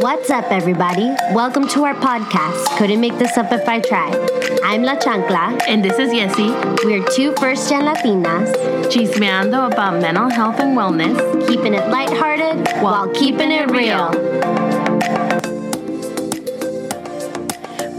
[0.00, 1.08] What's up, everybody?
[1.32, 2.78] Welcome to our podcast.
[2.78, 4.14] Couldn't make this up if I tried.
[4.62, 5.60] I'm La Chancla.
[5.66, 8.54] And this is Yessi, We're two first gen Latinas,
[8.92, 11.18] chismeando about mental health and wellness.
[11.48, 14.10] keeping it lighthearted while keeping it real.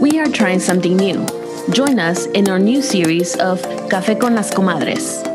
[0.00, 1.26] We are trying something new.
[1.70, 5.29] Join us in our new series of Café con las Comadres.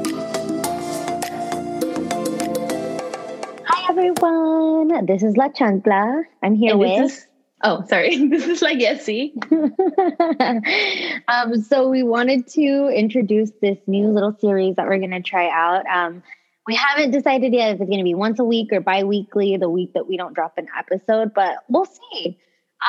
[5.05, 6.23] This is La Chancla.
[6.41, 6.97] I'm here And with.
[6.97, 7.27] this is,
[7.63, 8.15] oh, sorry.
[8.29, 9.33] This is like Yessi.
[11.27, 15.47] um, so we wanted to introduce this new little series that we're going to try
[15.47, 15.85] out.
[15.85, 16.23] Um,
[16.65, 19.69] we haven't decided yet if it's going to be once a week or bi-weekly, the
[19.69, 22.39] week that we don't drop an episode, but we'll see.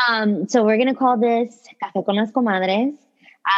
[0.08, 2.94] Um, so we're going to call this Café con las Comadres.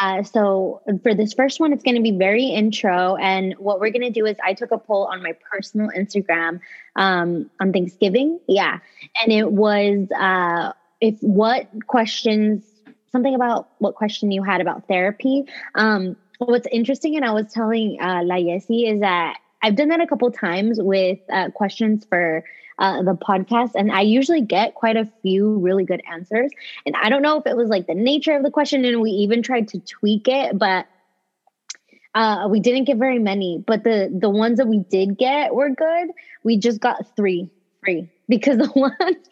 [0.00, 3.16] Uh, so for this first one, it's going to be very intro.
[3.16, 6.60] And what we're going to do is I took a poll on my personal Instagram
[6.96, 8.38] um, on Thanksgiving.
[8.46, 8.78] Yeah.
[9.22, 12.64] And it was uh, if what questions,
[13.12, 15.46] something about what question you had about therapy.
[15.74, 20.00] Um, what's interesting, and I was telling uh, La Yessi, is that I've done that
[20.00, 22.44] a couple times with uh, questions for
[22.78, 26.50] uh, the podcast, and I usually get quite a few really good answers.
[26.86, 29.10] And I don't know if it was like the nature of the question, and we
[29.10, 30.86] even tried to tweak it, but
[32.14, 33.62] uh, we didn't get very many.
[33.66, 36.10] But the the ones that we did get were good.
[36.44, 37.50] We just got three
[37.82, 39.28] free because the ones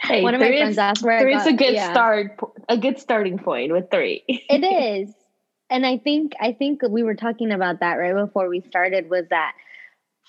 [0.00, 1.92] Hey, one of my friends is, asked where I three is a good yeah.
[1.92, 4.24] start, a good starting point with three.
[4.26, 4.64] it
[5.08, 5.14] is
[5.72, 9.26] and i think i think we were talking about that right before we started was
[9.30, 9.54] that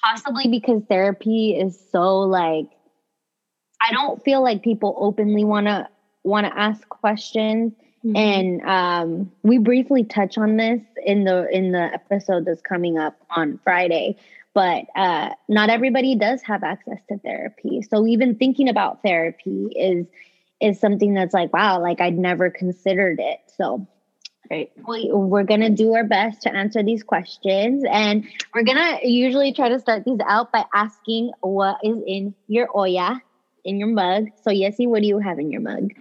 [0.02, 2.68] possibly because therapy is so like
[3.82, 5.88] i don't feel like people openly want to
[6.24, 7.74] want to ask questions.
[8.06, 8.18] Mm-hmm.
[8.18, 13.18] and um, we briefly touch on this in the in the episode that's coming up
[13.34, 14.18] on friday.
[14.54, 17.82] But uh, not everybody does have access to therapy.
[17.82, 20.06] So even thinking about therapy is
[20.60, 23.40] is something that's like wow like i'd never considered it.
[23.56, 23.88] So
[24.52, 24.72] Right.
[24.88, 29.70] we, we're gonna do our best to answer these questions and we're gonna usually try
[29.70, 33.22] to start these out by asking what is in your olla
[33.64, 35.92] in your mug so Yessi what do you have in your mug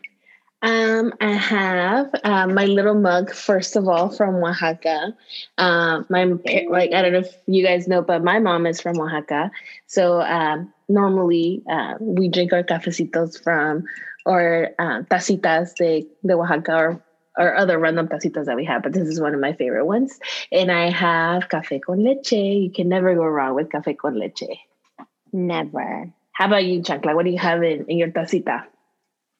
[0.62, 5.16] Um, I have uh, my little mug, first of all, from Oaxaca.
[5.58, 6.24] Um, my
[6.68, 9.50] like I don't know if you guys know, but my mom is from Oaxaca.
[9.86, 13.82] So um, normally uh, we drink our cafecitos from
[14.24, 17.04] or uh, tacitas de, de Oaxaca or
[17.36, 20.18] or other random tacitas that we have, but this is one of my favorite ones.
[20.50, 22.32] And I have café con leche.
[22.32, 24.58] You can never go wrong with café con leche.
[25.32, 27.14] never How about you, Chancla?
[27.14, 28.64] What do you have in, in your tacita?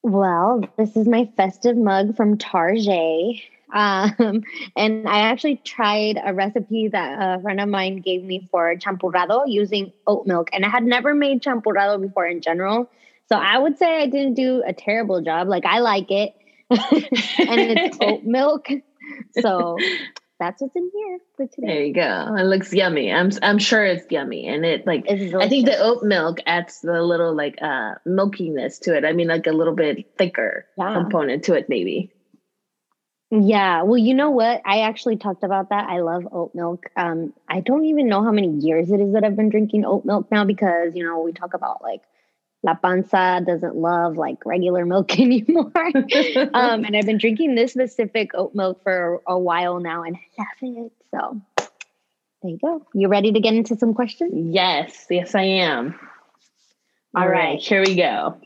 [0.03, 3.36] Well, this is my festive mug from Target.
[3.72, 4.42] Um,
[4.76, 9.44] and I actually tried a recipe that a friend of mine gave me for champurrado
[9.47, 10.50] using oat milk.
[10.53, 12.91] And I had never made champurrado before in general.
[13.28, 15.48] So I would say I didn't do a terrible job.
[15.48, 16.34] Like I like it.
[16.72, 18.66] And it's oat milk.
[19.33, 19.78] So
[20.38, 21.66] that's what's in here for today.
[21.66, 22.34] There you go.
[22.37, 23.12] It looks yummy.
[23.12, 27.03] I'm I'm sure it's yummy, and it like I think the oat milk adds the
[27.03, 29.05] little like uh milkiness to it.
[29.05, 30.94] I mean, like a little bit thicker Yeah.
[30.94, 32.12] component to it, maybe.
[33.34, 34.60] Yeah, well, you know what?
[34.66, 35.89] I actually talked about that.
[35.89, 36.84] I love oat milk.
[36.99, 40.04] Um, I don't even know how many years it is that I've been drinking oat
[40.04, 42.03] milk now because you know we talk about like
[42.64, 45.72] La Panza doesn't love like regular milk anymore.
[46.54, 50.42] um, and I've been drinking this specific oat milk for a while now, and I
[50.62, 50.92] love it.
[51.10, 51.40] So
[52.42, 52.86] there you go.
[52.94, 54.32] You ready to get into some questions?
[54.34, 55.98] yes, yes, I am.
[57.14, 57.60] All All right, right.
[57.60, 58.40] here we go.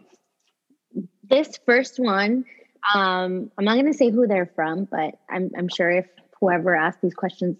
[1.28, 2.44] This first one,
[2.94, 6.06] um, I'm not going to say who they're from, but I'm, I'm sure if
[6.41, 7.56] whoever asked these questions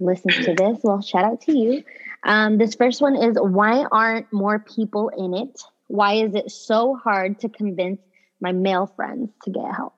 [0.00, 1.84] listens to this, well, shout out to you.
[2.22, 5.60] Um, this first one is why aren't more people in it?
[5.88, 8.00] Why is it so hard to convince
[8.40, 9.94] my male friends to get help?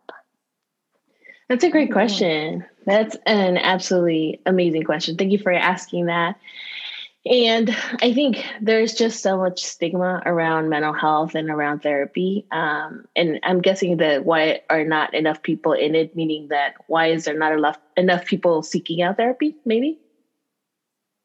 [1.49, 2.65] That's a great question.
[2.85, 5.17] That's an absolutely amazing question.
[5.17, 6.37] Thank you for asking that.
[7.25, 12.47] And I think there's just so much stigma around mental health and around therapy.
[12.53, 17.09] Um, and I'm guessing that why are not enough people in it, meaning that why
[17.09, 19.57] is there not enough enough people seeking out therapy?
[19.65, 19.99] Maybe.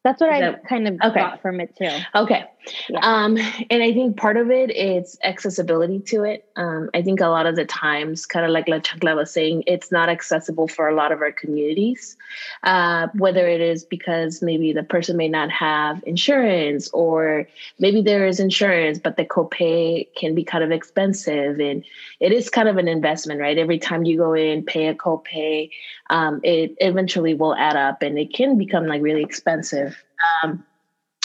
[0.04, 1.20] That's what Is I kind of okay.
[1.20, 1.88] got from it too.
[2.14, 2.44] Okay.
[2.88, 3.00] Yeah.
[3.00, 3.38] Um,
[3.70, 6.46] and I think part of it is accessibility to it.
[6.56, 9.64] Um, I think a lot of the times, kind of like La Chancla was saying,
[9.66, 12.16] it's not accessible for a lot of our communities.
[12.62, 17.48] Uh, whether it is because maybe the person may not have insurance, or
[17.78, 21.60] maybe there is insurance, but the copay can be kind of expensive.
[21.60, 21.84] And
[22.20, 23.56] it is kind of an investment, right?
[23.56, 25.70] Every time you go in, pay a copay,
[26.10, 29.93] um, it eventually will add up and it can become like really expensive.
[30.42, 30.64] Um,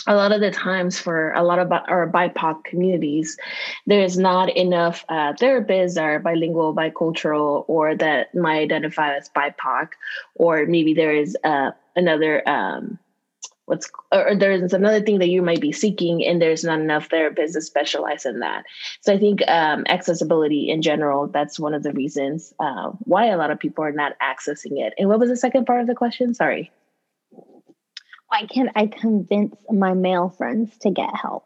[0.07, 3.37] a lot of the times for a lot of our BIPOC communities,
[3.85, 9.89] there's not enough uh, therapists that are bilingual, bicultural, or that might identify as BIPOC,
[10.35, 12.97] or maybe there is uh, another um,
[13.65, 17.53] what's or there's another thing that you might be seeking, and there's not enough therapists
[17.53, 18.63] to specialize in that.
[19.01, 23.37] So I think um, accessibility in general that's one of the reasons uh, why a
[23.37, 24.93] lot of people are not accessing it.
[24.97, 26.33] And what was the second part of the question?
[26.33, 26.71] Sorry.
[28.29, 31.45] Why can't I convince my male friends to get help?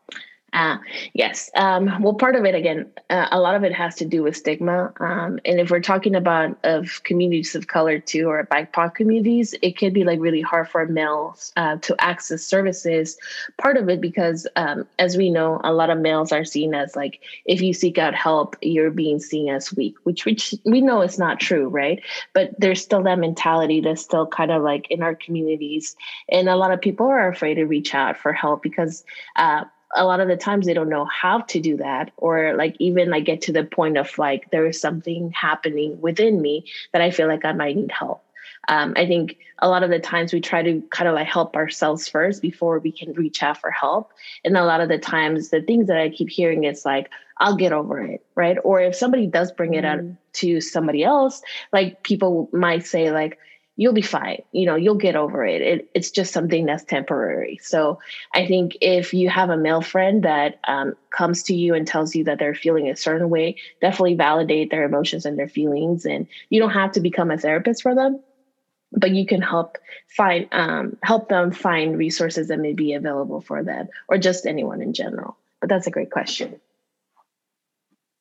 [0.53, 0.77] Uh,
[1.13, 1.49] yes.
[1.55, 4.37] Um, well, part of it, again, uh, a lot of it has to do with
[4.37, 4.93] stigma.
[4.99, 9.77] Um, and if we're talking about of communities of color too, or BIPOC communities, it
[9.77, 13.17] can be like really hard for males uh, to access services.
[13.57, 16.95] Part of it because, um, as we know, a lot of males are seen as
[16.95, 21.01] like, if you seek out help, you're being seen as weak, which which we know
[21.01, 22.03] is not true, right?
[22.33, 25.95] But there's still that mentality that's still kind of like in our communities,
[26.29, 29.03] and a lot of people are afraid to reach out for help because
[29.35, 29.63] uh,
[29.95, 33.09] a lot of the times they don't know how to do that or like even
[33.09, 37.11] like get to the point of like there is something happening within me that i
[37.11, 38.23] feel like i might need help.
[38.67, 41.55] Um, i think a lot of the times we try to kind of like help
[41.55, 44.11] ourselves first before we can reach out for help.
[44.43, 47.55] And a lot of the times the things that i keep hearing is like i'll
[47.55, 48.57] get over it right?
[48.63, 49.87] Or if somebody does bring it mm.
[49.87, 51.41] out to somebody else
[51.71, 53.37] like people might say like
[53.75, 54.41] you'll be fine.
[54.51, 55.61] You know, you'll get over it.
[55.61, 55.89] it.
[55.93, 57.59] It's just something that's temporary.
[57.61, 57.99] So
[58.33, 62.15] I think if you have a male friend that um, comes to you and tells
[62.15, 66.05] you that they're feeling a certain way, definitely validate their emotions and their feelings.
[66.05, 68.21] And you don't have to become a therapist for them,
[68.91, 69.77] but you can help
[70.07, 74.81] find um, help them find resources that may be available for them or just anyone
[74.81, 75.35] in general.
[75.59, 76.59] But that's a great question.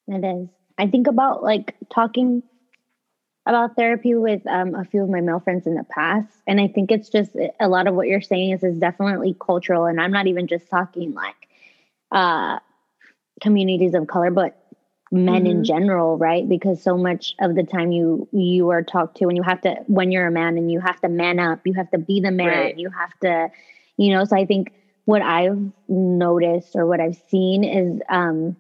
[0.09, 0.49] It is.
[0.79, 2.43] I think about like talking
[3.47, 6.69] about therapy with um, a few of my male friends in the past and i
[6.69, 7.31] think it's just
[7.61, 10.69] a lot of what you're saying is is definitely cultural and i'm not even just
[10.69, 11.35] talking like
[12.13, 12.59] uh,
[13.41, 14.63] communities of color but
[15.13, 15.47] men mm-hmm.
[15.47, 19.37] in general right because so much of the time you you are talked to and
[19.37, 21.91] you have to when you're a man and you have to man up you have
[21.91, 22.79] to be the man right.
[22.79, 23.49] you have to
[23.99, 24.73] you know so i think
[25.05, 28.57] what i've noticed or what i've seen is um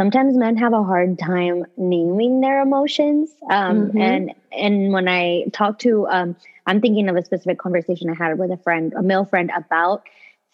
[0.00, 3.98] sometimes men have a hard time naming their emotions um, mm-hmm.
[3.98, 6.34] and and when i talk to um,
[6.66, 10.02] i'm thinking of a specific conversation i had with a friend a male friend about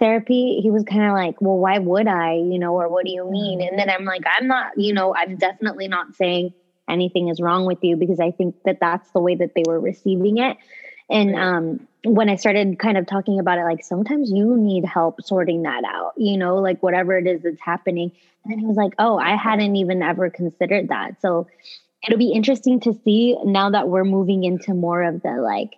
[0.01, 0.61] therapy.
[0.61, 2.35] He was kind of like well why would i?
[2.35, 3.63] You know or what do you mean?
[3.63, 6.53] And then i'm like i'm not you know i'm definitely not saying
[6.89, 9.79] anything is wrong with you because i think that that's the way that they were
[9.79, 10.57] receiving it
[11.09, 15.23] and um, when I started kind of talking about it, like sometimes you need help
[15.23, 18.13] sorting that out, you know, like whatever it is that's happening.
[18.45, 21.21] And he was like, oh, I hadn't even ever considered that.
[21.21, 21.47] So
[22.05, 25.77] it'll be interesting to see now that we're moving into more of the like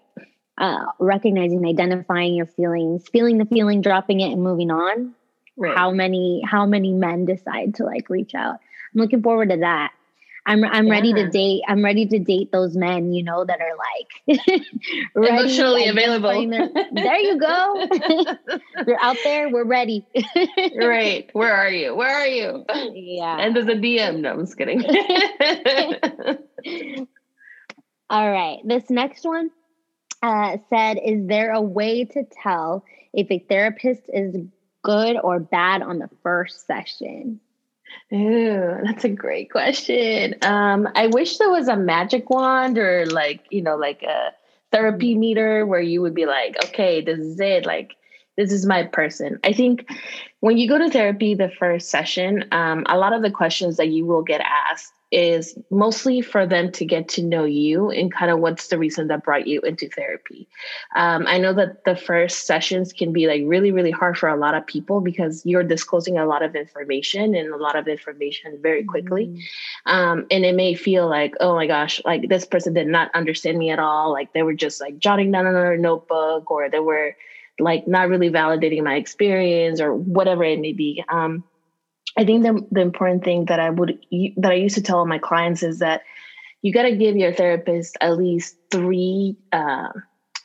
[0.56, 5.14] uh, recognizing, identifying your feelings, feeling the feeling, dropping it, and moving on.
[5.56, 5.76] Right.
[5.76, 8.60] How many how many men decide to like reach out?
[8.94, 9.92] I'm looking forward to that.
[10.48, 10.92] I'm I'm yeah.
[10.92, 11.60] ready to date.
[11.68, 14.08] I'm ready to date those men, you know, that are like
[15.14, 16.48] emotionally available.
[16.48, 17.86] Their, there you go.
[18.86, 19.50] You're out there.
[19.50, 20.06] We're ready.
[20.74, 21.28] right.
[21.34, 21.94] Where are you?
[21.94, 22.64] Where are you?
[22.94, 23.36] Yeah.
[23.38, 24.20] And there's a DM.
[24.20, 24.82] No, I'm just kidding.
[28.08, 28.60] All right.
[28.64, 29.50] This next one
[30.22, 34.34] uh, said, "Is there a way to tell if a therapist is
[34.82, 37.40] good or bad on the first session?"
[38.12, 40.34] Ooh, that's a great question.
[40.42, 44.32] Um, I wish there was a magic wand or like, you know, like a
[44.72, 45.20] therapy mm-hmm.
[45.20, 47.66] meter where you would be like, okay, this is it.
[47.66, 47.96] Like,
[48.36, 49.38] this is my person.
[49.44, 49.90] I think
[50.40, 53.88] when you go to therapy the first session, um, a lot of the questions that
[53.88, 58.30] you will get asked is mostly for them to get to know you and kind
[58.30, 60.46] of what's the reason that brought you into therapy.
[60.94, 64.36] Um, I know that the first sessions can be like really, really hard for a
[64.36, 68.58] lot of people because you're disclosing a lot of information and a lot of information
[68.60, 69.28] very quickly.
[69.28, 69.90] Mm-hmm.
[69.90, 73.56] Um, and it may feel like, oh my gosh, like this person did not understand
[73.56, 74.12] me at all.
[74.12, 77.16] Like they were just like jotting down on a notebook or they were
[77.58, 81.02] like not really validating my experience or whatever it may be.
[81.08, 81.44] Um,
[82.18, 83.98] I think the the important thing that I would
[84.38, 86.02] that I used to tell my clients is that
[86.62, 89.90] you got to give your therapist at least three uh,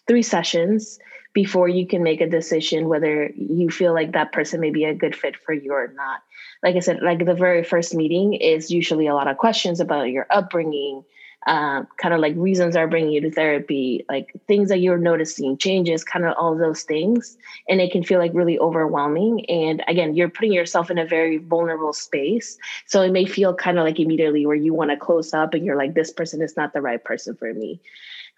[0.08, 1.00] three sessions
[1.34, 4.94] before you can make a decision whether you feel like that person may be a
[4.94, 6.22] good fit for you or not.
[6.62, 10.12] Like I said, like the very first meeting is usually a lot of questions about
[10.12, 11.04] your upbringing,
[11.46, 15.58] uh, kind of like reasons are bringing you to therapy, like things that you're noticing,
[15.58, 17.38] changes, kind of all those things.
[17.68, 19.46] And it can feel like really overwhelming.
[19.50, 22.58] And again, you're putting yourself in a very vulnerable space.
[22.88, 25.66] So it may feel kind of like immediately where you want to close up and
[25.66, 27.82] you're like, this person is not the right person for me.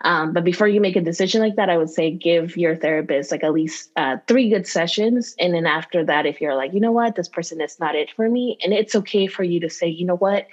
[0.02, 3.32] Um, but before you make a decision like that, I would say give your therapist
[3.32, 5.36] like at least uh, three good sessions.
[5.40, 8.12] And then after that, if you're like, you know what, this person is not it
[8.12, 10.48] for me, and it's okay for you to say, you know what,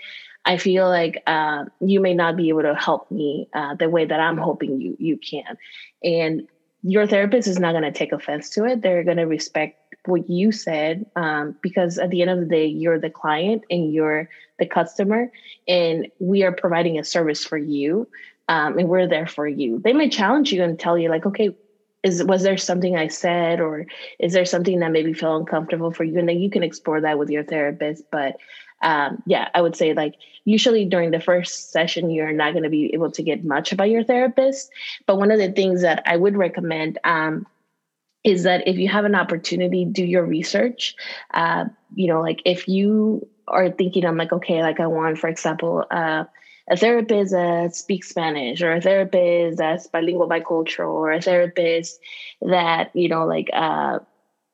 [0.44, 4.04] I feel like uh, you may not be able to help me uh, the way
[4.04, 5.56] that I'm hoping you you can,
[6.02, 6.48] and
[6.82, 8.82] your therapist is not going to take offense to it.
[8.82, 12.66] They're going to respect what you said um, because at the end of the day,
[12.66, 15.30] you're the client and you're the customer,
[15.68, 18.08] and we are providing a service for you,
[18.48, 19.78] um, and we're there for you.
[19.78, 21.56] They may challenge you and tell you like, okay.
[22.04, 23.86] Is was there something I said, or
[24.18, 26.18] is there something that made me feel uncomfortable for you?
[26.18, 28.02] And then you can explore that with your therapist.
[28.10, 28.38] But
[28.82, 32.70] um, yeah, I would say like usually during the first session, you're not going to
[32.70, 34.70] be able to get much about your therapist.
[35.06, 37.46] But one of the things that I would recommend um,
[38.24, 40.94] is that if you have an opportunity, do your research.
[41.32, 45.28] Uh, you know, like if you are thinking, I'm like, okay, like I want, for
[45.28, 46.24] example, uh,
[46.68, 52.00] a therapist that speaks Spanish, or a therapist that's bilingual, bicultural, or a therapist
[52.40, 53.98] that you know, like uh,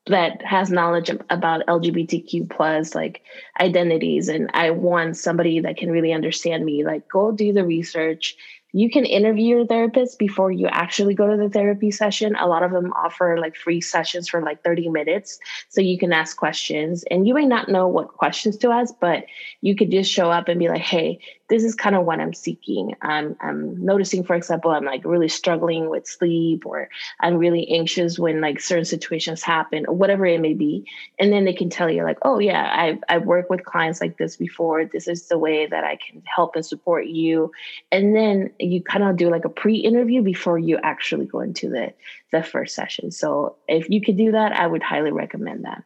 [0.08, 3.22] that has knowledge about LGBTQ plus like
[3.60, 8.36] identities and I want somebody that can really understand me like go do the research
[8.72, 12.36] you can interview your therapist before you actually go to the therapy session.
[12.36, 15.38] A lot of them offer like free sessions for like 30 minutes.
[15.70, 19.24] So you can ask questions and you may not know what questions to ask, but
[19.62, 21.18] you could just show up and be like, hey,
[21.49, 22.95] this is kind of what I'm seeking.
[23.00, 26.90] I'm, I'm noticing, for example, I'm like really struggling with sleep or
[27.21, 30.87] I'm really anxious when like certain situations happen or whatever it may be.
[31.19, 34.19] And then they can tell you like, oh yeah, I've, I've worked with clients like
[34.19, 34.85] this before.
[34.85, 37.50] This is the way that I can help and support you.
[37.90, 41.95] And then you kind of do like a pre-interview before you actually go into the,
[42.31, 43.11] the first session.
[43.11, 45.83] So if you could do that, I would highly recommend that.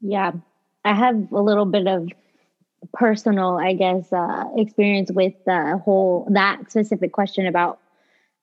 [0.00, 0.32] Yeah.
[0.82, 2.08] I have a little bit of
[2.92, 7.78] personal, I guess, uh, experience with the whole that specific question about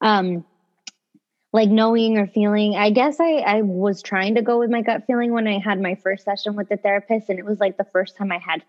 [0.00, 0.44] um
[1.52, 2.76] like knowing or feeling.
[2.76, 5.80] I guess I I was trying to go with my gut feeling when I had
[5.80, 8.62] my first session with the therapist, and it was like the first time I had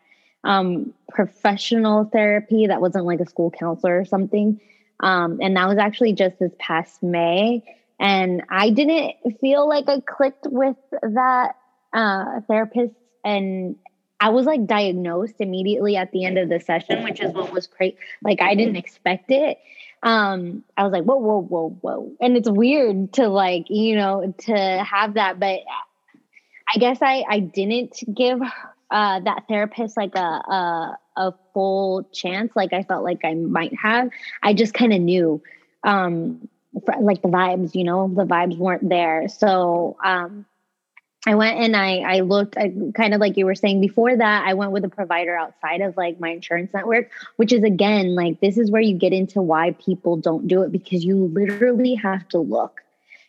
[0.43, 4.59] um professional therapy that wasn't like a school counselor or something.
[5.01, 7.63] Um, and that was actually just this past May.
[7.99, 11.55] And I didn't feel like I clicked with that
[11.93, 13.75] uh, therapist and
[14.19, 17.67] I was like diagnosed immediately at the end of the session, which is what was
[17.67, 17.97] great.
[18.23, 19.57] Like I didn't expect it.
[20.03, 22.11] Um, I was like, whoa, whoa, whoa, whoa.
[22.21, 25.59] And it's weird to like, you know, to have that, but
[26.73, 28.41] I guess I I didn't give
[28.91, 33.75] uh that therapist like a a, a full chance like I felt like I might
[33.75, 34.09] have.
[34.43, 35.41] I just kind of knew
[35.83, 36.47] um
[36.99, 39.27] like the vibes, you know, the vibes weren't there.
[39.27, 40.45] So um
[41.25, 44.47] I went and I I looked I, kind of like you were saying before that
[44.47, 48.39] I went with a provider outside of like my insurance network which is again like
[48.39, 52.27] this is where you get into why people don't do it because you literally have
[52.29, 52.81] to look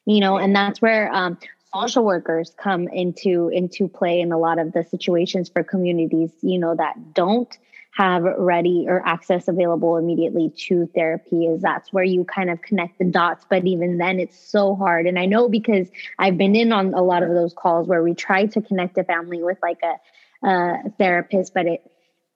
[0.07, 1.37] you know and that's where um,
[1.75, 6.59] social workers come into into play in a lot of the situations for communities you
[6.59, 7.59] know that don't
[8.01, 12.99] have ready or access available immediately to therapy is that's where you kind of connect
[12.99, 13.45] the dots.
[13.51, 15.07] But even then it's so hard.
[15.07, 15.89] And i know because
[16.19, 19.05] i've been in on a lot of those calls where we try to connect a
[19.05, 21.81] family with like a, a therapist but it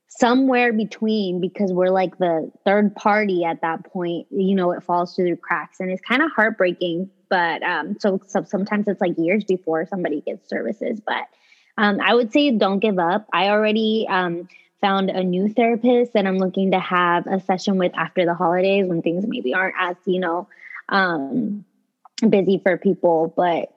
[0.09, 5.15] somewhere between because we're like the third party at that point you know it falls
[5.15, 5.81] through the cracks.
[5.81, 10.21] And it's kind of heartbreaking but um so, so sometimes it's like years before somebody
[10.21, 11.01] gets services.
[11.05, 11.25] But
[11.79, 13.27] um i would say don't give up.
[13.33, 14.47] I already um
[14.85, 18.87] found a new therapist that I'm looking to have a session with after the holidays
[18.87, 20.47] when things maybe aren't as, you know,
[20.91, 21.65] um,
[22.29, 23.33] busy for people.
[23.35, 23.75] But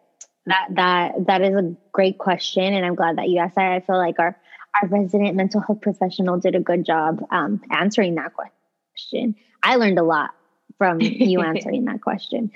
[0.47, 3.71] that that that is a great question, and I'm glad that you asked that.
[3.71, 4.37] I feel like our
[4.81, 9.35] our resident mental health professional did a good job um, answering that question.
[9.63, 10.31] I learned a lot
[10.77, 12.51] from you answering that question.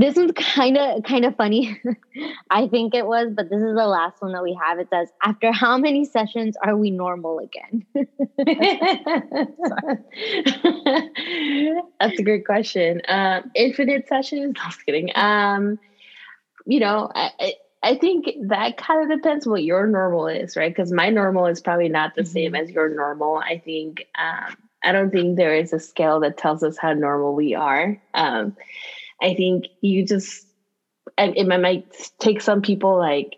[0.00, 1.78] This one's kind of kind of funny.
[2.50, 4.78] I think it was, but this is the last one that we have.
[4.78, 7.84] It says, "After how many sessions are we normal again?"
[12.00, 13.02] That's a great question.
[13.08, 14.56] Um, infinite sessions?
[14.62, 15.10] I was kidding.
[15.14, 15.78] Um,
[16.64, 20.74] you know, I, I think that kind of depends what your normal is, right?
[20.74, 22.32] Because my normal is probably not the mm-hmm.
[22.32, 23.36] same as your normal.
[23.36, 27.34] I think um, I don't think there is a scale that tells us how normal
[27.34, 28.00] we are.
[28.14, 28.56] Um,
[29.22, 30.46] I think you just,
[31.18, 31.84] it might
[32.20, 33.36] take some people like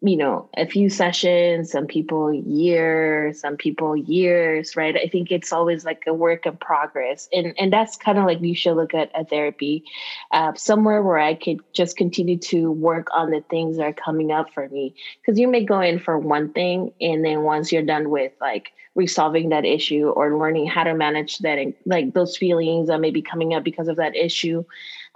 [0.00, 4.96] you know, a few sessions, some people years, some people years, right?
[4.96, 7.28] I think it's always like a work in progress.
[7.32, 9.84] And and that's kind of like you should look at a therapy,
[10.30, 14.32] uh, somewhere where I could just continue to work on the things that are coming
[14.32, 14.94] up for me.
[15.20, 18.72] Because you may go in for one thing, and then once you're done with like
[18.94, 23.22] resolving that issue or learning how to manage that, like those feelings that may be
[23.22, 24.64] coming up because of that issue,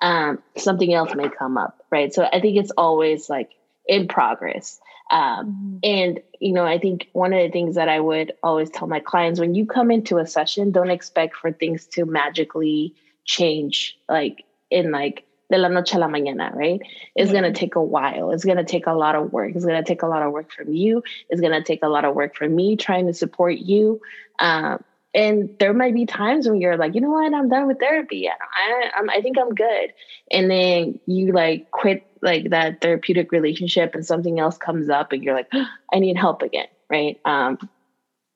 [0.02, 2.12] um, something else may come up, right?
[2.12, 3.50] So I think it's always like
[3.86, 4.80] in progress.
[5.10, 5.78] Um, mm-hmm.
[5.84, 9.00] and you know, I think one of the things that I would always tell my
[9.00, 14.44] clients when you come into a session, don't expect for things to magically change, like
[14.70, 16.80] in like de la noche a la mañana, right?
[17.14, 18.32] It's going to take a while.
[18.32, 19.52] It's going to take a lot of work.
[19.54, 21.02] It's going to take a lot of work from you.
[21.30, 24.00] It's going to take a lot of work from me trying to support you.
[24.40, 24.82] Um,
[25.14, 28.28] and there might be times when you're like, you know what, I'm done with therapy.
[28.28, 29.92] I, I'm, I think I'm good.
[30.30, 35.22] And then you like quit like that therapeutic relationship and something else comes up and
[35.22, 36.66] you're like, oh, I need help again.
[36.90, 37.18] Right.
[37.24, 37.58] Um,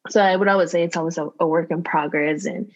[0.08, 2.72] so I would always say it's always a, a work in progress and,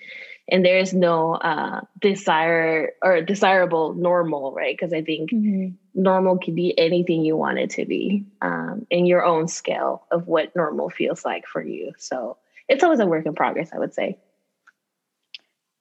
[0.48, 4.76] and there's no uh, desire or desirable normal, right?
[4.76, 5.74] Because I think mm-hmm.
[5.94, 10.26] normal can be anything you want it to be um, in your own scale of
[10.26, 11.92] what normal feels like for you.
[11.96, 12.36] So
[12.68, 14.18] it's always a work in progress, I would say.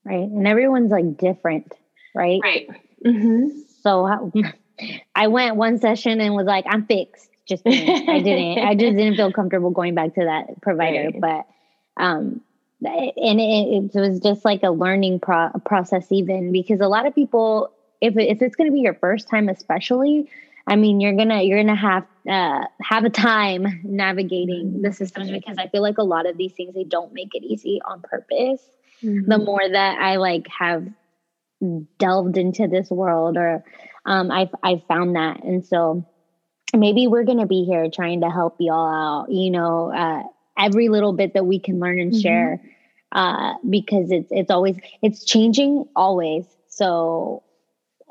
[0.06, 0.30] Right.
[0.30, 1.74] And everyone's like different,
[2.16, 2.40] right?
[2.42, 2.70] Right.
[3.06, 3.60] Mm-hmm.
[3.82, 4.32] So how,
[5.15, 7.30] I went one session and was like, I'm fixed.
[7.48, 7.63] Just.
[7.65, 8.60] I didn't.
[8.60, 11.10] I just didn't feel comfortable going back to that provider.
[11.12, 11.22] Right.
[11.22, 12.42] But um,
[12.86, 17.15] and it, it, was just like a learning pro- process, even because a lot of
[17.15, 20.30] people, if if it's going to be your first time, especially,
[20.68, 25.58] I mean, you're gonna you're gonna have uh, have a time navigating the systems because
[25.58, 28.62] I feel like a lot of these things they don't make it easy on purpose.
[29.03, 29.30] Mm-hmm.
[29.30, 30.88] The more that I like have
[31.98, 33.63] delved into this world, or
[34.05, 36.05] um, I I found that, and so
[36.75, 39.31] maybe we're gonna be here trying to help y'all out.
[39.31, 40.24] You know, uh,
[40.57, 42.22] every little bit that we can learn and mm-hmm.
[42.22, 42.62] share,
[43.12, 46.45] uh, because it's it's always it's changing always.
[46.67, 47.43] So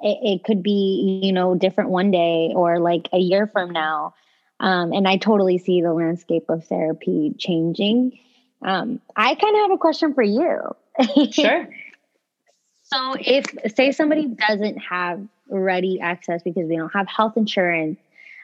[0.02, 4.14] it, it could be you know different one day or like a year from now
[4.60, 8.18] um, and i totally see the landscape of therapy changing
[8.62, 10.58] um, i kind of have a question for you
[11.30, 11.68] sure
[12.82, 17.98] so if say somebody doesn't have ready access because they don't have health insurance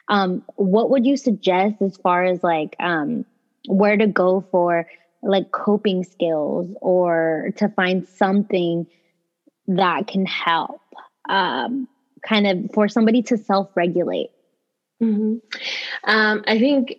[0.09, 3.25] um, what would you suggest as far as like um,
[3.67, 4.87] where to go for
[5.21, 8.87] like coping skills or to find something
[9.67, 10.81] that can help
[11.29, 11.87] um,
[12.27, 14.31] kind of for somebody to self regulate?
[15.01, 15.35] Mm-hmm.
[16.05, 16.95] Um, I think,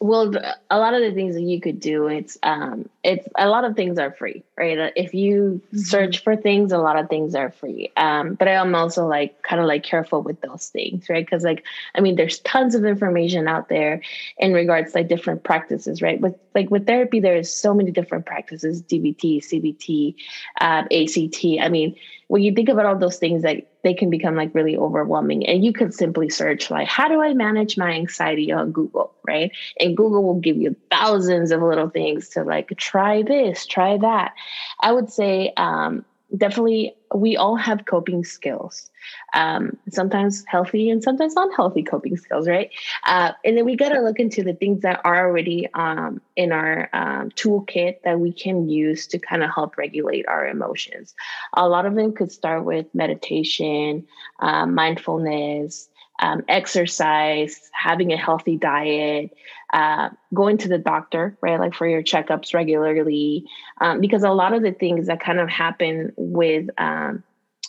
[0.00, 0.32] well,
[0.70, 3.74] a lot of the things that you could do, it's, um, it's a lot of
[3.74, 4.92] things are free, right?
[4.94, 5.78] If you mm-hmm.
[5.78, 7.90] search for things, a lot of things are free.
[7.96, 11.24] Um, but I am also like kind of like careful with those things, right?
[11.24, 14.00] Because like, I mean, there's tons of information out there
[14.38, 16.20] in regards to like different practices, right?
[16.20, 20.14] With like with therapy, there's so many different practices: DBT, CBT,
[20.60, 21.44] um, ACT.
[21.60, 21.96] I mean,
[22.28, 25.64] when you think about all those things that they can become like really overwhelming and
[25.64, 29.47] you could simply search like how do i manage my anxiety on google right
[29.80, 34.34] and google will give you thousands of little things to like try this try that.
[34.80, 36.04] I would say um,
[36.36, 38.90] definitely we all have coping skills
[39.32, 42.70] um, sometimes healthy and sometimes unhealthy coping skills right?
[43.06, 46.52] Uh, and then we got to look into the things that are already um, in
[46.52, 51.14] our um, toolkit that we can use to kind of help regulate our emotions.
[51.54, 54.06] A lot of them could start with meditation
[54.40, 59.36] uh, mindfulness um, exercise, having a healthy diet,
[59.72, 61.60] uh, going to the doctor, right?
[61.60, 63.46] Like for your checkups regularly,
[63.80, 67.22] um, because a lot of the things that kind of happen with um,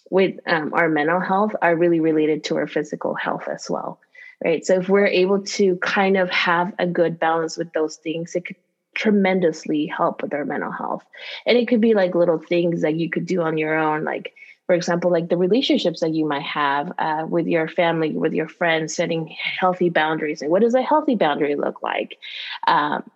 [0.09, 3.99] with um, our mental health are really related to our physical health as well,
[4.43, 4.65] right?
[4.65, 8.45] So if we're able to kind of have a good balance with those things, it
[8.45, 8.55] could
[8.95, 11.03] tremendously help with our mental health.
[11.45, 14.33] And it could be like little things that you could do on your own, like
[14.69, 18.47] for example, like the relationships that you might have uh, with your family, with your
[18.47, 20.43] friends, setting healthy boundaries.
[20.43, 22.19] And what does a healthy boundary look like?
[22.67, 23.09] Um,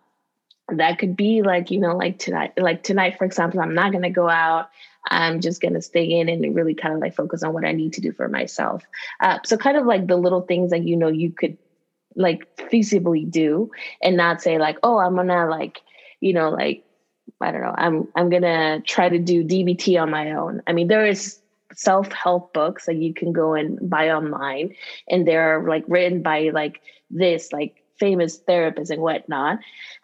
[0.69, 4.01] that could be like, you know, like tonight, like tonight, for example, I'm not going
[4.01, 4.71] to go out.
[5.11, 7.71] I'm just going to stay in and really kind of like focus on what I
[7.71, 8.81] need to do for myself.
[9.19, 11.59] Uh, so, kind of like the little things that you know you could
[12.15, 13.69] like feasibly do
[14.01, 15.81] and not say, like, oh, I'm to like,
[16.19, 16.83] you know, like,
[17.39, 20.63] I don't know, I'm I'm to try to do DBT on my own.
[20.65, 21.42] I mean, there is
[21.75, 24.75] self-help books that you can go and buy online
[25.09, 29.59] and they're like written by like this like famous therapists and whatnot.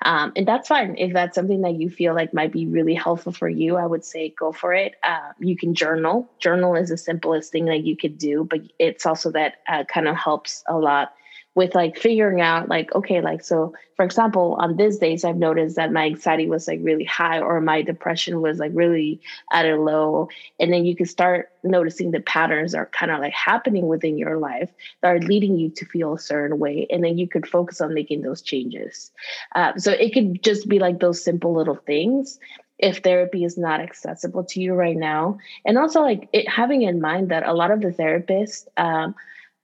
[0.06, 0.96] Um, and that's fine.
[0.98, 4.06] If that's something that you feel like might be really helpful for you i would
[4.06, 4.96] say go for it.
[5.04, 6.30] Uh, you can journal.
[6.40, 10.08] Journal is the simplest thing that you could do but it's also that uh, kind
[10.08, 11.14] of helps a lot
[11.56, 15.76] with like figuring out like okay like so for example on these days i've noticed
[15.76, 19.20] that my anxiety was like really high or my depression was like really
[19.52, 20.30] at a low.
[20.60, 24.38] And then you can start noticing the patterns are kind of like happening within your
[24.38, 26.88] life that are leading you to feel a certain way.
[26.90, 29.12] And then you could focus on making those changes.
[29.56, 32.40] Uh, so it could just be like those simple little things
[32.78, 35.38] if therapy is not accessible to you right now.
[35.66, 39.16] And also like it, having in mind that a lot of the therapists um,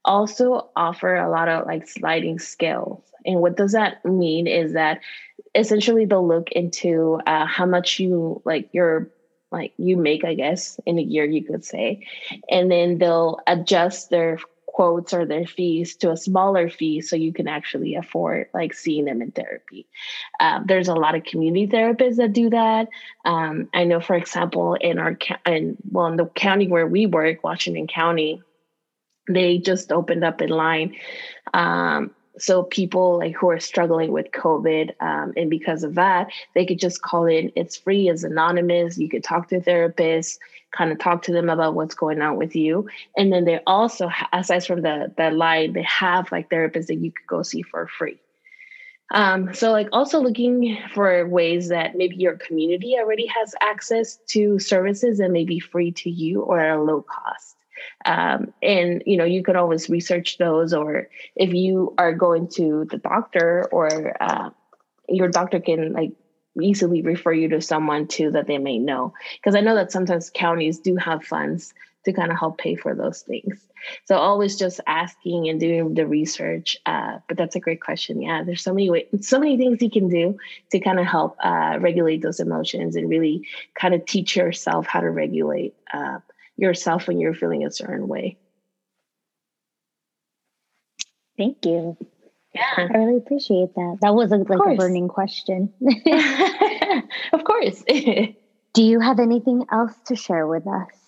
[0.06, 5.02] also offer a lot of like sliding scales and what does that mean is that
[5.56, 9.10] essentially they'll look into uh, how much you like your
[9.52, 12.06] like you make i guess in a year you could say
[12.50, 14.38] and then they'll adjust their
[14.76, 19.06] quotes or their fees to a smaller fee so you can actually afford like seeing
[19.06, 19.88] them in therapy.
[20.42, 22.90] Um, there's a lot of community therapists that do that.
[23.24, 27.42] Um, I know, for example, in our in well in the county where we work,
[27.42, 28.44] Washington County,
[29.28, 30.96] they just opened up in line.
[31.54, 36.66] Um, so people like who are struggling with covid um, and because of that they
[36.66, 37.52] could just call in.
[37.56, 38.98] It's free it's anonymous.
[38.98, 40.38] You could talk to therapists
[40.76, 42.90] kind of talk to them about what's going on with you.
[43.16, 47.12] And then they also aside from the the line they have like therapists that you
[47.12, 48.20] could go see for free.
[49.12, 54.58] Um, so like also looking for ways that maybe your community already has access to
[54.58, 57.56] services that may be free to you or at a low cost
[58.06, 62.86] um, and you know you could always research those or if you are going to
[62.90, 64.50] the doctor or uh,
[65.10, 66.12] your doctor can like
[66.62, 69.14] easily refer you to someone too that they may know.
[69.36, 71.74] Because i know that sometimes counties do have funds
[72.06, 73.66] to kind of help pay for those things.
[74.06, 78.22] So always just asking and doing the research uh, but that's a great question.
[78.22, 80.38] Yeah there's so many ways so many things you can do
[80.72, 85.02] to kind of help uh, regulate those emotions and really kind of teach yourself how
[85.02, 86.20] to regulate uh,
[86.58, 88.38] yourself when you're feeling a certain way.
[91.38, 91.98] Thank you.
[92.54, 92.64] Yeah.
[92.78, 93.98] I really appreciate that.
[94.02, 95.74] That was a, like a burning question.
[97.34, 97.84] of course.
[98.74, 101.06] Do you have anything else to share with us?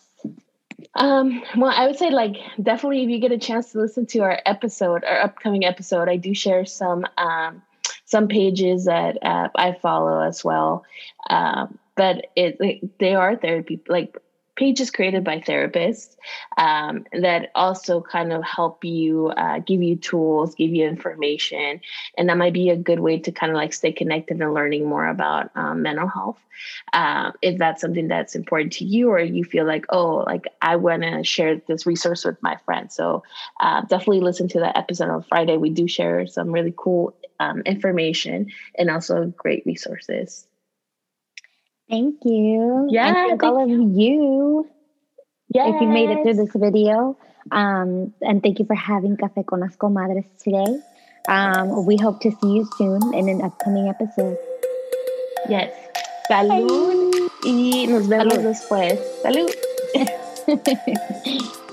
[0.95, 4.19] Um, well, I would say like definitely if you get a chance to listen to
[4.19, 7.61] our episode, our upcoming episode, I do share some um,
[8.05, 10.85] some pages that uh, I follow as well.
[11.29, 14.17] Um, but it, it they are therapy like
[14.57, 16.15] pages created by therapists
[16.57, 21.79] um, that also kind of help you uh, give you tools give you information.
[22.17, 24.85] And that might be a good way to kind of like stay connected and learning
[24.85, 26.39] more about um, mental health
[26.93, 30.75] uh, if that's something that's important to you or you feel like oh like i
[30.75, 32.95] want to share this resource with my friends.
[32.95, 33.23] So
[33.59, 35.57] uh, definitely listen to that episode on friday.
[35.57, 40.47] We do share some really cool um, information and also great resources
[41.89, 42.87] Thank you.
[42.89, 43.07] Yeah.
[43.07, 44.67] And thank all of you.
[45.49, 45.75] Yes.
[45.75, 47.17] If you made it through this video.
[47.51, 50.81] Um, and thank you for having Café con las Comadres today.
[51.29, 54.37] Um, we hope to see you soon in an upcoming episode.
[55.47, 55.73] Yes.
[56.29, 56.67] Salud.
[56.67, 57.27] Bye.
[57.45, 58.43] Y nos vemos Salud.
[58.43, 58.99] después.
[59.23, 59.49] Salud.